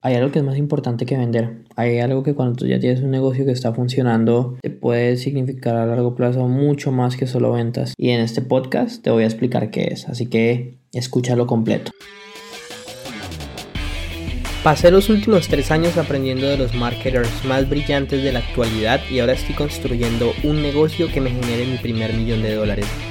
Hay 0.00 0.14
algo 0.14 0.30
que 0.30 0.38
es 0.38 0.44
más 0.44 0.56
importante 0.56 1.06
que 1.06 1.16
vender. 1.16 1.64
Hay 1.74 1.98
algo 1.98 2.22
que 2.22 2.32
cuando 2.32 2.54
tú 2.54 2.66
ya 2.68 2.78
tienes 2.78 3.02
un 3.02 3.10
negocio 3.10 3.44
que 3.44 3.50
está 3.50 3.72
funcionando, 3.72 4.56
te 4.62 4.70
puede 4.70 5.16
significar 5.16 5.74
a 5.74 5.86
largo 5.86 6.14
plazo 6.14 6.46
mucho 6.46 6.92
más 6.92 7.16
que 7.16 7.26
solo 7.26 7.50
ventas. 7.50 7.94
Y 7.96 8.10
en 8.10 8.20
este 8.20 8.40
podcast 8.40 9.02
te 9.02 9.10
voy 9.10 9.24
a 9.24 9.26
explicar 9.26 9.72
qué 9.72 9.88
es. 9.90 10.08
Así 10.08 10.26
que 10.26 10.78
escúchalo 10.92 11.48
completo. 11.48 11.90
Pasé 14.62 14.92
los 14.92 15.08
últimos 15.08 15.48
tres 15.48 15.72
años 15.72 15.96
aprendiendo 15.96 16.46
de 16.46 16.58
los 16.58 16.76
marketers 16.76 17.44
más 17.44 17.68
brillantes 17.68 18.22
de 18.22 18.32
la 18.32 18.38
actualidad 18.38 19.00
y 19.10 19.18
ahora 19.18 19.32
estoy 19.32 19.56
construyendo 19.56 20.30
un 20.44 20.62
negocio 20.62 21.08
que 21.08 21.20
me 21.20 21.30
genere 21.30 21.66
mi 21.66 21.78
primer 21.78 22.14
millón 22.14 22.42
de 22.42 22.54
dólares. 22.54 22.86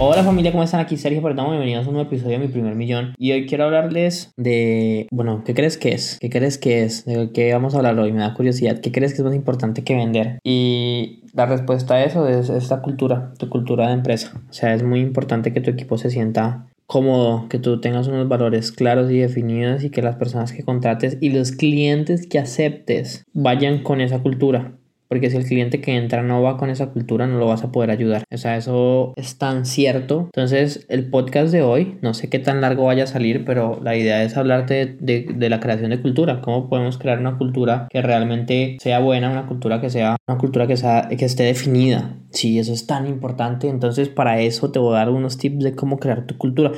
Hola 0.00 0.22
familia, 0.22 0.52
¿cómo 0.52 0.62
están? 0.62 0.78
Aquí 0.78 0.96
Sergio 0.96 1.20
Perdomo, 1.20 1.50
bienvenidos 1.50 1.84
a 1.84 1.88
un 1.88 1.94
nuevo 1.94 2.08
episodio 2.08 2.38
de 2.38 2.46
Mi 2.46 2.52
Primer 2.52 2.76
Millón. 2.76 3.14
Y 3.18 3.32
hoy 3.32 3.46
quiero 3.46 3.64
hablarles 3.64 4.32
de, 4.36 5.08
bueno, 5.10 5.42
¿qué 5.44 5.54
crees 5.54 5.76
que 5.76 5.88
es? 5.88 6.18
¿Qué 6.20 6.30
crees 6.30 6.56
que 6.56 6.84
es? 6.84 7.04
¿De 7.04 7.32
qué 7.32 7.52
vamos 7.52 7.74
a 7.74 7.78
hablar 7.78 7.98
hoy? 7.98 8.12
Me 8.12 8.20
da 8.20 8.32
curiosidad. 8.32 8.78
¿Qué 8.78 8.92
crees 8.92 9.12
que 9.12 9.22
es 9.22 9.24
más 9.24 9.34
importante 9.34 9.82
que 9.82 9.96
vender? 9.96 10.38
Y 10.44 11.24
la 11.34 11.46
respuesta 11.46 11.94
a 11.94 12.04
eso 12.04 12.28
es 12.28 12.48
esta 12.48 12.80
cultura, 12.80 13.32
tu 13.40 13.48
cultura 13.48 13.88
de 13.88 13.94
empresa. 13.94 14.40
O 14.48 14.52
sea, 14.52 14.72
es 14.72 14.84
muy 14.84 15.00
importante 15.00 15.52
que 15.52 15.60
tu 15.60 15.72
equipo 15.72 15.98
se 15.98 16.10
sienta 16.10 16.68
cómodo, 16.86 17.48
que 17.48 17.58
tú 17.58 17.80
tengas 17.80 18.06
unos 18.06 18.28
valores 18.28 18.70
claros 18.70 19.10
y 19.10 19.18
definidos 19.18 19.82
y 19.82 19.90
que 19.90 20.00
las 20.00 20.14
personas 20.14 20.52
que 20.52 20.62
contrates 20.62 21.18
y 21.20 21.30
los 21.30 21.50
clientes 21.50 22.28
que 22.28 22.38
aceptes 22.38 23.24
vayan 23.32 23.82
con 23.82 24.00
esa 24.00 24.20
cultura. 24.20 24.74
Porque 25.08 25.30
si 25.30 25.36
el 25.36 25.46
cliente 25.46 25.80
que 25.80 25.96
entra 25.96 26.22
no 26.22 26.42
va 26.42 26.56
con 26.56 26.70
esa 26.70 26.88
cultura, 26.90 27.26
no 27.26 27.38
lo 27.38 27.46
vas 27.46 27.64
a 27.64 27.72
poder 27.72 27.90
ayudar. 27.90 28.24
O 28.32 28.36
sea, 28.36 28.56
eso 28.56 29.14
es 29.16 29.38
tan 29.38 29.64
cierto. 29.64 30.24
Entonces, 30.26 30.86
el 30.88 31.08
podcast 31.08 31.50
de 31.50 31.62
hoy, 31.62 31.98
no 32.02 32.14
sé 32.14 32.28
qué 32.28 32.38
tan 32.38 32.60
largo 32.60 32.84
vaya 32.84 33.04
a 33.04 33.06
salir, 33.06 33.44
pero 33.44 33.80
la 33.82 33.96
idea 33.96 34.22
es 34.22 34.36
hablarte 34.36 34.96
de, 35.00 35.26
de, 35.34 35.50
la 35.50 35.60
creación 35.60 35.90
de 35.90 36.00
cultura. 36.02 36.40
Cómo 36.42 36.68
podemos 36.68 36.98
crear 36.98 37.18
una 37.18 37.38
cultura 37.38 37.88
que 37.90 38.02
realmente 38.02 38.76
sea 38.80 38.98
buena, 39.00 39.30
una 39.30 39.46
cultura 39.46 39.80
que 39.80 39.90
sea, 39.90 40.16
una 40.28 40.38
cultura 40.38 40.66
que, 40.66 40.76
sea, 40.76 41.08
que 41.08 41.24
esté 41.24 41.44
definida. 41.44 42.14
Sí, 42.30 42.58
eso 42.58 42.72
es 42.72 42.86
tan 42.86 43.06
importante. 43.06 43.68
Entonces, 43.68 44.08
para 44.08 44.40
eso 44.40 44.70
te 44.70 44.78
voy 44.78 44.94
a 44.94 44.98
dar 44.98 45.10
unos 45.10 45.38
tips 45.38 45.64
de 45.64 45.74
cómo 45.74 45.98
crear 45.98 46.26
tu 46.26 46.36
cultura. 46.36 46.72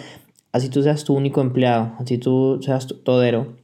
Así 0.52 0.68
tú 0.68 0.82
seas 0.82 1.04
tu 1.04 1.14
único 1.14 1.40
empleado, 1.40 1.92
así 1.98 2.18
tú 2.18 2.58
seas 2.62 2.86
tu 2.86 2.94
todero. 2.96 3.56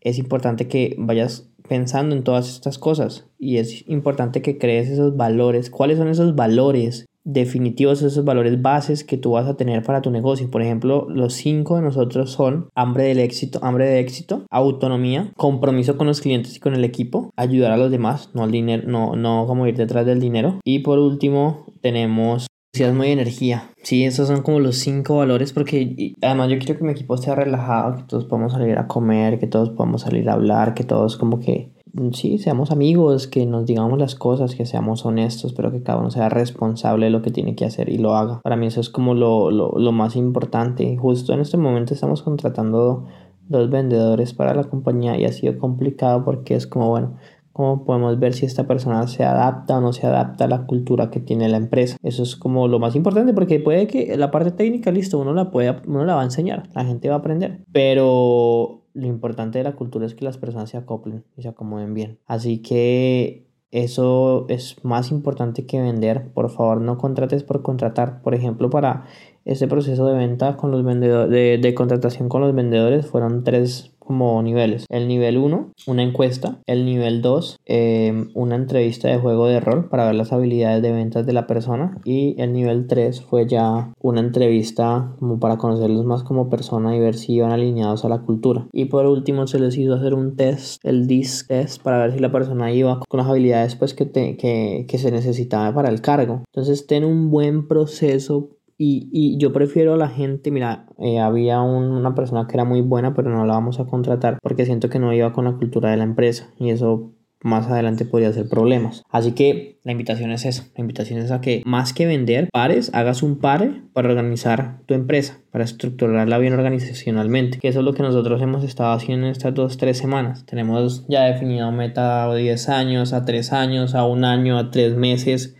Es 0.00 0.18
importante 0.18 0.68
que 0.68 0.94
vayas 0.98 1.49
pensando 1.70 2.16
en 2.16 2.24
todas 2.24 2.50
estas 2.50 2.78
cosas 2.78 3.28
y 3.38 3.58
es 3.58 3.88
importante 3.88 4.42
que 4.42 4.58
crees 4.58 4.88
esos 4.88 5.16
valores. 5.16 5.70
¿Cuáles 5.70 5.98
son 5.98 6.08
esos 6.08 6.34
valores 6.34 7.06
definitivos, 7.22 8.02
esos 8.02 8.24
valores 8.24 8.60
bases 8.60 9.04
que 9.04 9.16
tú 9.16 9.30
vas 9.32 9.46
a 9.46 9.56
tener 9.56 9.84
para 9.84 10.02
tu 10.02 10.10
negocio? 10.10 10.50
Por 10.50 10.62
ejemplo, 10.62 11.06
los 11.08 11.34
cinco 11.34 11.76
de 11.76 11.82
nosotros 11.82 12.32
son 12.32 12.70
hambre 12.74 13.04
del 13.04 13.20
éxito, 13.20 13.60
hambre 13.62 13.86
de 13.86 14.00
éxito, 14.00 14.42
autonomía, 14.50 15.30
compromiso 15.36 15.96
con 15.96 16.08
los 16.08 16.20
clientes 16.20 16.56
y 16.56 16.58
con 16.60 16.74
el 16.74 16.82
equipo, 16.82 17.30
ayudar 17.36 17.70
a 17.70 17.76
los 17.76 17.92
demás, 17.92 18.30
no 18.34 18.42
al 18.42 18.50
dinero, 18.50 18.82
no, 18.88 19.14
no 19.14 19.46
como 19.46 19.68
ir 19.68 19.76
detrás 19.76 20.04
del 20.04 20.18
dinero. 20.18 20.58
Y 20.64 20.80
por 20.80 20.98
último, 20.98 21.66
tenemos 21.82 22.48
entusiasmo 22.72 23.04
y 23.04 23.10
energía. 23.10 23.70
Sí, 23.82 24.04
esos 24.04 24.28
son 24.28 24.42
como 24.42 24.60
los 24.60 24.76
cinco 24.76 25.16
valores 25.16 25.52
porque 25.52 26.14
además 26.22 26.50
yo 26.50 26.58
quiero 26.58 26.78
que 26.78 26.84
mi 26.84 26.92
equipo 26.92 27.16
esté 27.16 27.34
relajado, 27.34 27.96
que 27.96 28.02
todos 28.04 28.26
podamos 28.26 28.52
salir 28.52 28.78
a 28.78 28.86
comer, 28.86 29.40
que 29.40 29.48
todos 29.48 29.70
podamos 29.70 30.02
salir 30.02 30.28
a 30.30 30.34
hablar, 30.34 30.74
que 30.74 30.84
todos 30.84 31.16
como 31.16 31.40
que 31.40 31.72
mm, 31.94 32.12
sí, 32.12 32.38
seamos 32.38 32.70
amigos, 32.70 33.26
que 33.26 33.44
nos 33.44 33.66
digamos 33.66 33.98
las 33.98 34.14
cosas, 34.14 34.54
que 34.54 34.66
seamos 34.66 35.04
honestos, 35.04 35.52
pero 35.52 35.72
que 35.72 35.82
cada 35.82 35.98
uno 35.98 36.12
sea 36.12 36.28
responsable 36.28 37.06
de 37.06 37.10
lo 37.10 37.22
que 37.22 37.32
tiene 37.32 37.56
que 37.56 37.64
hacer 37.64 37.88
y 37.88 37.98
lo 37.98 38.14
haga. 38.14 38.40
Para 38.40 38.56
mí 38.56 38.66
eso 38.66 38.80
es 38.80 38.88
como 38.88 39.14
lo, 39.14 39.50
lo, 39.50 39.72
lo 39.76 39.90
más 39.90 40.14
importante. 40.14 40.96
Justo 40.96 41.32
en 41.32 41.40
este 41.40 41.56
momento 41.56 41.92
estamos 41.92 42.22
contratando 42.22 43.06
dos 43.48 43.68
vendedores 43.68 44.32
para 44.32 44.54
la 44.54 44.62
compañía 44.62 45.18
y 45.18 45.24
ha 45.24 45.32
sido 45.32 45.58
complicado 45.58 46.24
porque 46.24 46.54
es 46.54 46.68
como, 46.68 46.88
bueno, 46.88 47.16
cómo 47.52 47.84
podemos 47.84 48.18
ver 48.18 48.34
si 48.34 48.46
esta 48.46 48.66
persona 48.66 49.06
se 49.06 49.24
adapta 49.24 49.78
o 49.78 49.80
no 49.80 49.92
se 49.92 50.06
adapta 50.06 50.44
a 50.44 50.48
la 50.48 50.66
cultura 50.66 51.10
que 51.10 51.20
tiene 51.20 51.48
la 51.48 51.56
empresa. 51.56 51.96
Eso 52.02 52.22
es 52.22 52.36
como 52.36 52.68
lo 52.68 52.78
más 52.78 52.96
importante 52.96 53.34
porque 53.34 53.60
puede 53.60 53.86
que 53.86 54.16
la 54.16 54.30
parte 54.30 54.52
técnica, 54.52 54.90
listo, 54.90 55.18
uno 55.18 55.32
la, 55.32 55.50
puede, 55.50 55.76
uno 55.86 56.04
la 56.04 56.14
va 56.14 56.22
a 56.22 56.24
enseñar, 56.24 56.68
la 56.74 56.84
gente 56.84 57.08
va 57.08 57.16
a 57.16 57.18
aprender, 57.18 57.64
pero 57.72 58.82
lo 58.92 59.06
importante 59.06 59.58
de 59.58 59.64
la 59.64 59.76
cultura 59.76 60.06
es 60.06 60.14
que 60.14 60.24
las 60.24 60.38
personas 60.38 60.70
se 60.70 60.76
acoplen 60.76 61.24
y 61.36 61.42
se 61.42 61.48
acomoden 61.48 61.94
bien. 61.94 62.18
Así 62.26 62.58
que 62.58 63.50
eso 63.70 64.46
es 64.48 64.84
más 64.84 65.12
importante 65.12 65.64
que 65.64 65.80
vender. 65.80 66.32
Por 66.32 66.50
favor, 66.50 66.80
no 66.80 66.98
contrates 66.98 67.44
por 67.44 67.62
contratar. 67.62 68.20
Por 68.22 68.34
ejemplo, 68.34 68.68
para 68.68 69.04
este 69.44 69.68
proceso 69.68 70.06
de 70.06 70.14
venta 70.14 70.56
con 70.56 70.72
los 70.72 70.84
vendedores, 70.84 71.30
de, 71.30 71.58
de 71.58 71.74
contratación 71.74 72.28
con 72.28 72.40
los 72.40 72.54
vendedores, 72.54 73.06
fueron 73.06 73.44
tres 73.44 73.92
como 74.10 74.42
niveles. 74.42 74.86
El 74.88 75.06
nivel 75.06 75.38
1, 75.38 75.70
una 75.86 76.02
encuesta. 76.02 76.58
El 76.66 76.84
nivel 76.84 77.22
2, 77.22 77.58
em, 77.64 78.30
una 78.34 78.56
entrevista 78.56 79.06
de 79.06 79.18
juego 79.18 79.46
de 79.46 79.60
rol 79.60 79.88
para 79.88 80.06
ver 80.06 80.16
las 80.16 80.32
habilidades 80.32 80.82
de 80.82 80.90
ventas 80.90 81.24
de 81.26 81.32
la 81.32 81.46
persona. 81.46 81.96
Y 82.04 82.34
el 82.42 82.52
nivel 82.52 82.88
3 82.88 83.20
fue 83.20 83.46
ya 83.46 83.92
una 84.00 84.18
entrevista 84.18 85.14
como 85.20 85.38
para 85.38 85.58
conocerlos 85.58 86.04
más 86.06 86.24
como 86.24 86.50
persona 86.50 86.96
y 86.96 86.98
ver 86.98 87.14
si 87.14 87.34
iban 87.34 87.52
alineados 87.52 88.04
a 88.04 88.08
la 88.08 88.22
cultura. 88.22 88.66
Y 88.72 88.86
por 88.86 89.06
último 89.06 89.46
se 89.46 89.60
les 89.60 89.78
hizo 89.78 89.94
hacer 89.94 90.14
un 90.14 90.34
test, 90.34 90.84
el 90.84 91.06
DISC 91.06 91.46
test, 91.46 91.80
para 91.80 91.98
ver 91.98 92.12
si 92.12 92.18
la 92.18 92.32
persona 92.32 92.72
iba 92.72 92.98
con 93.08 93.18
las 93.18 93.28
habilidades 93.28 93.76
pues, 93.76 93.94
que, 93.94 94.10
que, 94.10 94.86
que 94.88 94.98
se 94.98 95.12
necesitaba 95.12 95.72
para 95.72 95.88
el 95.88 96.00
cargo. 96.00 96.42
Entonces 96.52 96.88
ten 96.88 97.04
un 97.04 97.30
buen 97.30 97.68
proceso 97.68 98.48
y, 98.82 99.10
y, 99.12 99.36
yo 99.36 99.52
prefiero 99.52 99.92
a 99.92 99.98
la 99.98 100.08
gente, 100.08 100.50
mira, 100.50 100.86
eh, 100.98 101.18
había 101.18 101.60
una 101.60 102.14
persona 102.14 102.46
que 102.46 102.56
era 102.56 102.64
muy 102.64 102.80
buena, 102.80 103.12
pero 103.12 103.28
no 103.28 103.44
la 103.44 103.52
vamos 103.52 103.78
a 103.78 103.84
contratar 103.84 104.38
porque 104.42 104.64
siento 104.64 104.88
que 104.88 104.98
no 104.98 105.12
iba 105.12 105.34
con 105.34 105.44
la 105.44 105.52
cultura 105.52 105.90
de 105.90 105.98
la 105.98 106.04
empresa 106.04 106.48
y 106.58 106.70
eso 106.70 107.12
más 107.42 107.66
adelante 107.66 108.06
podría 108.06 108.32
ser 108.32 108.48
problemas. 108.48 109.02
Así 109.10 109.32
que 109.32 109.78
la 109.84 109.92
invitación 109.92 110.30
es 110.30 110.46
esa, 110.46 110.64
la 110.74 110.80
invitación 110.80 111.18
es 111.18 111.30
a 111.30 111.42
que 111.42 111.62
más 111.66 111.92
que 111.92 112.06
vender 112.06 112.48
pares, 112.50 112.90
hagas 112.94 113.22
un 113.22 113.38
pare 113.38 113.82
para 113.92 114.08
organizar 114.08 114.80
tu 114.86 114.94
empresa, 114.94 115.40
para 115.50 115.64
estructurarla 115.64 116.38
bien 116.38 116.54
organizacionalmente, 116.54 117.58
que 117.58 117.68
eso 117.68 117.80
es 117.80 117.84
lo 117.84 117.92
que 117.92 118.02
nosotros 118.02 118.40
hemos 118.40 118.64
estado 118.64 118.92
haciendo 118.92 119.26
en 119.26 119.32
estas 119.32 119.52
dos, 119.52 119.76
tres 119.76 119.98
semanas. 119.98 120.46
Tenemos 120.46 121.04
ya 121.06 121.24
definido 121.24 121.70
meta 121.70 122.24
a 122.24 122.34
10 122.34 122.68
años, 122.70 123.12
a 123.12 123.26
3 123.26 123.52
años, 123.52 123.94
a 123.94 124.06
un 124.06 124.24
año, 124.24 124.56
a 124.56 124.70
3 124.70 124.96
meses 124.96 125.59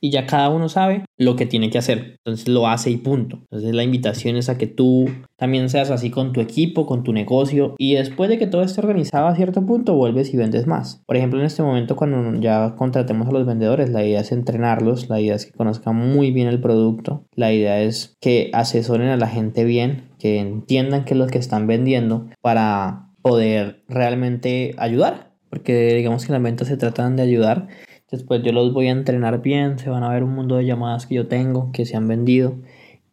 y 0.00 0.10
ya 0.10 0.26
cada 0.26 0.50
uno 0.50 0.68
sabe 0.68 1.04
lo 1.16 1.36
que 1.36 1.46
tiene 1.46 1.70
que 1.70 1.78
hacer. 1.78 2.16
Entonces 2.24 2.48
lo 2.48 2.68
hace 2.68 2.90
y 2.90 2.96
punto. 2.96 3.40
Entonces 3.50 3.74
la 3.74 3.82
invitación 3.82 4.36
es 4.36 4.48
a 4.48 4.58
que 4.58 4.66
tú 4.66 5.06
también 5.36 5.68
seas 5.68 5.90
así 5.90 6.10
con 6.10 6.32
tu 6.32 6.40
equipo, 6.40 6.86
con 6.86 7.02
tu 7.02 7.12
negocio 7.12 7.74
y 7.78 7.94
después 7.94 8.28
de 8.30 8.38
que 8.38 8.46
todo 8.46 8.62
esté 8.62 8.80
organizado 8.80 9.26
a 9.26 9.34
cierto 9.34 9.64
punto 9.66 9.94
vuelves 9.94 10.32
y 10.32 10.36
vendes 10.36 10.66
más. 10.66 11.02
Por 11.06 11.16
ejemplo, 11.16 11.40
en 11.40 11.46
este 11.46 11.62
momento 11.62 11.96
cuando 11.96 12.40
ya 12.40 12.74
contratemos 12.76 13.28
a 13.28 13.32
los 13.32 13.46
vendedores, 13.46 13.90
la 13.90 14.04
idea 14.04 14.20
es 14.20 14.32
entrenarlos, 14.32 15.08
la 15.08 15.20
idea 15.20 15.34
es 15.34 15.46
que 15.46 15.52
conozcan 15.52 15.96
muy 15.96 16.30
bien 16.30 16.48
el 16.48 16.60
producto, 16.60 17.24
la 17.34 17.52
idea 17.52 17.80
es 17.82 18.16
que 18.20 18.50
asesoren 18.52 19.08
a 19.08 19.16
la 19.16 19.28
gente 19.28 19.64
bien, 19.64 20.10
que 20.18 20.38
entiendan 20.38 21.04
qué 21.04 21.14
es 21.14 21.18
lo 21.18 21.26
que 21.26 21.38
están 21.38 21.66
vendiendo 21.66 22.28
para 22.40 23.10
poder 23.22 23.82
realmente 23.88 24.74
ayudar. 24.78 25.28
Porque 25.50 25.94
digamos 25.94 26.26
que 26.26 26.32
las 26.32 26.42
ventas 26.42 26.68
se 26.68 26.76
tratan 26.76 27.16
de 27.16 27.22
ayudar 27.22 27.68
Después 28.10 28.42
yo 28.42 28.52
los 28.52 28.72
voy 28.72 28.88
a 28.88 28.92
entrenar 28.92 29.42
bien, 29.42 29.78
se 29.78 29.90
van 29.90 30.02
a 30.02 30.10
ver 30.10 30.24
un 30.24 30.34
mundo 30.34 30.56
de 30.56 30.64
llamadas 30.64 31.06
que 31.06 31.14
yo 31.14 31.28
tengo, 31.28 31.70
que 31.72 31.84
se 31.84 31.96
han 31.96 32.08
vendido, 32.08 32.54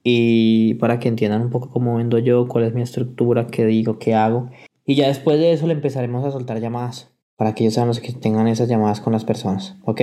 y 0.04 0.76
para 0.76 1.00
que 1.00 1.10
entiendan 1.10 1.42
un 1.42 1.50
poco 1.50 1.70
cómo 1.70 1.98
vendo 1.98 2.20
yo, 2.20 2.48
cuál 2.48 2.64
es 2.64 2.74
mi 2.74 2.82
estructura, 2.82 3.48
qué 3.48 3.66
digo, 3.66 4.00
qué 4.00 4.14
hago. 4.14 4.50
Y 4.86 4.96
ya 4.96 5.08
después 5.08 5.40
de 5.40 5.52
eso 5.52 5.68
le 5.68 5.74
empezaremos 5.74 6.24
a 6.24 6.32
soltar 6.32 6.62
llamadas, 6.62 7.12
para 7.36 7.54
que 7.54 7.64
ellos 7.64 7.74
sean 7.74 7.88
los 7.88 8.00
que 8.00 8.14
tengan 8.14 8.48
esas 8.48 8.70
llamadas 8.70 9.02
con 9.02 9.14
las 9.14 9.26
personas, 9.26 9.78
¿ok? 9.84 10.02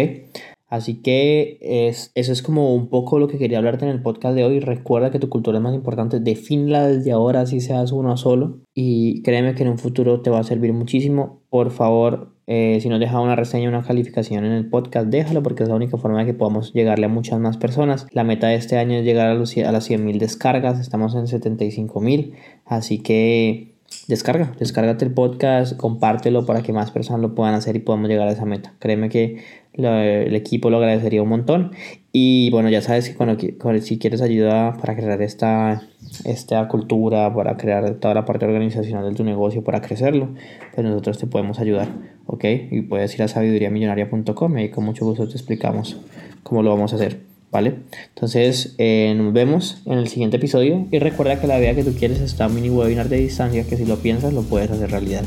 Así 0.72 1.02
que 1.02 1.58
es, 1.60 2.12
eso 2.14 2.32
es 2.32 2.42
como 2.42 2.74
un 2.74 2.88
poco 2.88 3.18
lo 3.18 3.28
que 3.28 3.36
quería 3.36 3.58
hablarte 3.58 3.84
en 3.84 3.90
el 3.90 4.00
podcast 4.00 4.34
de 4.34 4.42
hoy. 4.42 4.58
Recuerda 4.58 5.10
que 5.10 5.18
tu 5.18 5.28
cultura 5.28 5.58
es 5.58 5.62
más 5.62 5.74
importante, 5.74 6.18
defínla 6.18 6.88
desde 6.88 7.12
ahora, 7.12 7.44
si 7.44 7.60
seas 7.60 7.92
uno 7.92 8.16
solo. 8.16 8.60
Y 8.74 9.20
créeme 9.20 9.54
que 9.54 9.64
en 9.64 9.68
un 9.68 9.76
futuro 9.76 10.22
te 10.22 10.30
va 10.30 10.38
a 10.38 10.44
servir 10.44 10.72
muchísimo. 10.72 11.42
Por 11.50 11.72
favor, 11.72 12.31
eh, 12.46 12.78
si 12.80 12.88
nos 12.88 13.00
deja 13.00 13.20
una 13.20 13.36
reseña, 13.36 13.68
una 13.68 13.82
calificación 13.82 14.44
en 14.44 14.52
el 14.52 14.68
podcast, 14.68 15.08
déjalo 15.08 15.42
porque 15.42 15.62
es 15.62 15.68
la 15.68 15.76
única 15.76 15.96
forma 15.96 16.20
de 16.20 16.26
que 16.26 16.34
podamos 16.34 16.72
llegarle 16.72 17.06
a 17.06 17.08
muchas 17.08 17.38
más 17.38 17.56
personas. 17.56 18.06
La 18.12 18.24
meta 18.24 18.48
de 18.48 18.56
este 18.56 18.78
año 18.78 18.98
es 18.98 19.04
llegar 19.04 19.28
a, 19.28 19.34
los, 19.34 19.56
a 19.56 19.72
las 19.72 19.90
100.000 19.90 20.18
descargas, 20.18 20.80
estamos 20.80 21.14
en 21.14 21.26
75.000, 21.26 22.34
así 22.64 22.98
que 22.98 23.71
descarga, 24.08 24.52
descárgate 24.58 25.04
el 25.04 25.12
podcast, 25.12 25.76
compártelo 25.76 26.46
para 26.46 26.62
que 26.62 26.72
más 26.72 26.90
personas 26.90 27.20
lo 27.22 27.34
puedan 27.34 27.54
hacer 27.54 27.76
y 27.76 27.80
podamos 27.80 28.08
llegar 28.08 28.28
a 28.28 28.32
esa 28.32 28.44
meta. 28.44 28.74
Créeme 28.78 29.08
que 29.08 29.62
el 29.74 30.34
equipo 30.34 30.70
lo 30.70 30.76
agradecería 30.78 31.22
un 31.22 31.28
montón. 31.28 31.72
Y 32.12 32.50
bueno, 32.50 32.68
ya 32.68 32.82
sabes 32.82 33.08
que 33.08 33.14
cuando, 33.14 33.38
si 33.80 33.98
quieres 33.98 34.20
ayuda 34.20 34.74
para 34.74 34.94
crear 34.94 35.22
esta, 35.22 35.82
esta 36.24 36.68
cultura, 36.68 37.34
para 37.34 37.56
crear 37.56 37.94
toda 37.94 38.14
la 38.14 38.24
parte 38.24 38.44
organizacional 38.44 39.08
de 39.08 39.14
tu 39.14 39.24
negocio, 39.24 39.64
para 39.64 39.80
crecerlo, 39.80 40.28
pues 40.74 40.86
nosotros 40.86 41.18
te 41.18 41.26
podemos 41.26 41.58
ayudar, 41.58 41.88
¿ok? 42.26 42.44
Y 42.70 42.82
puedes 42.82 43.14
ir 43.14 43.22
a 43.22 43.28
sabiduriamillonaria.com 43.28 44.58
y 44.58 44.70
con 44.70 44.84
mucho 44.84 45.06
gusto 45.06 45.26
te 45.26 45.34
explicamos 45.34 45.96
cómo 46.42 46.62
lo 46.62 46.70
vamos 46.70 46.92
a 46.92 46.96
hacer, 46.96 47.31
¿vale? 47.52 47.74
Entonces, 48.08 48.74
eh, 48.78 49.14
nos 49.16 49.32
vemos 49.32 49.82
en 49.86 49.98
el 49.98 50.08
siguiente 50.08 50.38
episodio 50.38 50.88
y 50.90 50.98
recuerda 50.98 51.40
que 51.40 51.46
la 51.46 51.58
vida 51.58 51.74
que 51.74 51.84
tú 51.84 51.94
quieres 51.94 52.20
está 52.20 52.48
un 52.48 52.54
mini 52.56 52.70
webinar 52.70 53.08
de 53.08 53.18
distancia 53.18 53.64
que 53.64 53.76
si 53.76 53.84
lo 53.84 53.98
piensas 53.98 54.32
lo 54.32 54.42
puedes 54.42 54.70
hacer 54.70 54.90
realidad. 54.90 55.22